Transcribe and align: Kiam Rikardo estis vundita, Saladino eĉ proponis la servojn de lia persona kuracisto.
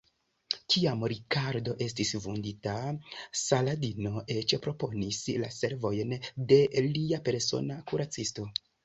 Kiam 0.75 1.01
Rikardo 1.11 1.73
estis 1.87 2.13
vundita, 2.23 2.73
Saladino 3.41 4.23
eĉ 4.37 4.55
proponis 4.63 5.19
la 5.45 5.51
servojn 5.59 6.17
de 6.53 6.59
lia 6.87 7.21
persona 7.29 7.79
kuracisto. 7.93 8.49